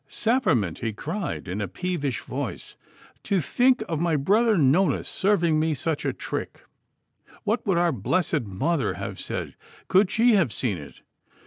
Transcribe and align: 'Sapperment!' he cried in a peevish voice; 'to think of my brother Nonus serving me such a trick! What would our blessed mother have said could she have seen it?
'Sapperment!' 0.07 0.79
he 0.79 0.91
cried 0.91 1.47
in 1.47 1.61
a 1.61 1.67
peevish 1.67 2.21
voice; 2.21 2.75
'to 3.21 3.39
think 3.39 3.83
of 3.87 3.99
my 3.99 4.15
brother 4.15 4.57
Nonus 4.57 5.07
serving 5.07 5.59
me 5.59 5.75
such 5.75 6.05
a 6.05 6.11
trick! 6.11 6.63
What 7.43 7.63
would 7.67 7.77
our 7.77 7.91
blessed 7.91 8.41
mother 8.45 8.95
have 8.95 9.19
said 9.19 9.53
could 9.89 10.09
she 10.09 10.33
have 10.33 10.51
seen 10.51 10.79
it? 10.79 11.03